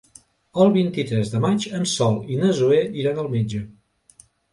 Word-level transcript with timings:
El 0.63 0.69
vint-i-tres 0.77 1.33
de 1.33 1.41
maig 1.43 1.67
en 1.79 1.85
Sol 1.91 2.17
i 2.37 2.39
na 2.39 2.49
Zoè 2.61 2.79
iran 3.03 3.21
al 3.25 3.29
metge. 3.35 3.61